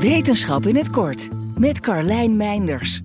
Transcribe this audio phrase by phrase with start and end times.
[0.00, 3.02] Wetenschap in het kort met Carlijn Meinders.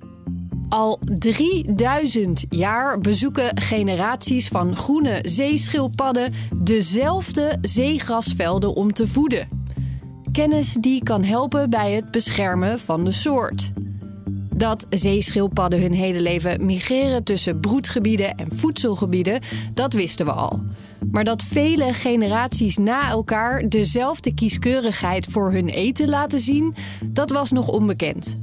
[0.69, 9.48] Al 3000 jaar bezoeken generaties van groene zeeschildpadden dezelfde zeegrasvelden om te voeden.
[10.32, 13.71] Kennis die kan helpen bij het beschermen van de soort.
[14.64, 19.41] Dat zeeschildpadden hun hele leven migreren tussen broedgebieden en voedselgebieden,
[19.73, 20.61] dat wisten we al.
[21.11, 27.52] Maar dat vele generaties na elkaar dezelfde kieskeurigheid voor hun eten laten zien, dat was
[27.52, 28.38] nog onbekend.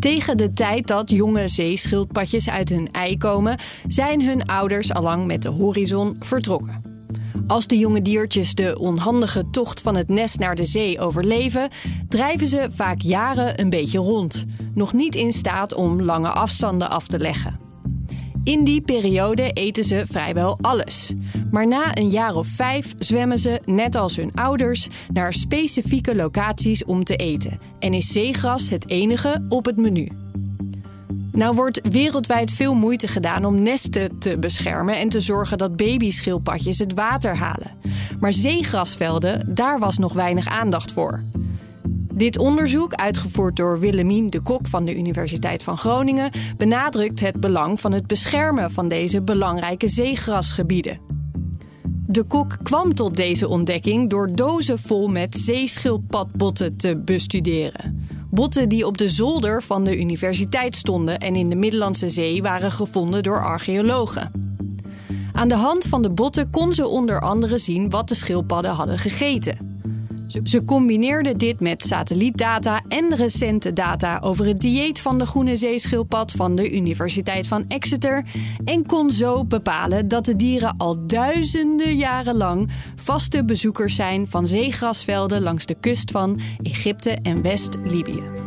[0.00, 5.42] Tegen de tijd dat jonge zeeschildpadjes uit hun ei komen, zijn hun ouders allang met
[5.42, 6.85] de horizon vertrokken.
[7.46, 11.68] Als de jonge diertjes de onhandige tocht van het nest naar de zee overleven,
[12.08, 17.06] drijven ze vaak jaren een beetje rond, nog niet in staat om lange afstanden af
[17.06, 17.58] te leggen.
[18.44, 21.12] In die periode eten ze vrijwel alles.
[21.50, 26.84] Maar na een jaar of vijf zwemmen ze, net als hun ouders, naar specifieke locaties
[26.84, 27.58] om te eten.
[27.78, 30.08] En is zeegras het enige op het menu.
[31.36, 36.78] Nou wordt wereldwijd veel moeite gedaan om nesten te beschermen en te zorgen dat babyschildpadjes
[36.78, 37.70] het water halen.
[38.20, 41.22] Maar zeegrasvelden, daar was nog weinig aandacht voor.
[42.12, 47.80] Dit onderzoek, uitgevoerd door Willemien de Kok van de Universiteit van Groningen, benadrukt het belang
[47.80, 50.98] van het beschermen van deze belangrijke zeegrasgebieden.
[52.06, 58.08] De kok kwam tot deze ontdekking door dozen vol met zeeschildpadbotten te bestuderen.
[58.36, 62.72] Botten die op de zolder van de universiteit stonden en in de Middellandse Zee waren
[62.72, 64.30] gevonden door archeologen.
[65.32, 68.98] Aan de hand van de botten kon ze onder andere zien wat de schildpadden hadden
[68.98, 69.75] gegeten.
[70.26, 76.32] Ze combineerde dit met satellietdata en recente data over het dieet van de groene zeeschildpad
[76.32, 78.24] van de Universiteit van Exeter
[78.64, 84.46] en kon zo bepalen dat de dieren al duizenden jaren lang vaste bezoekers zijn van
[84.46, 88.44] zeegrasvelden langs de kust van Egypte en West-Libië.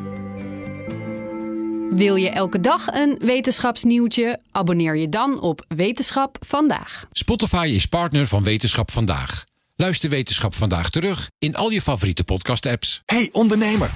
[1.89, 4.39] Wil je elke dag een wetenschapsnieuwtje?
[4.51, 7.05] Abonneer je dan op Wetenschap vandaag.
[7.11, 9.48] Spotify is partner van Wetenschap vandaag.
[9.81, 13.01] Luister Wetenschap vandaag terug in al je favoriete podcast-apps.
[13.05, 13.89] Hey ondernemer,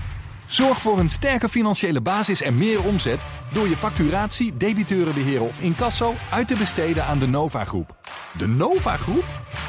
[0.47, 3.21] zorg voor een sterke financiële basis en meer omzet
[3.53, 7.97] door je facturatie, debiteurenbeheer of incasso uit te besteden aan de Nova Groep.
[8.37, 9.25] De Nova Groep?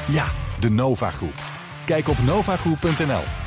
[0.09, 1.43] Ja, de Nova Groep.
[1.87, 3.44] Kijk op novagroep.nl.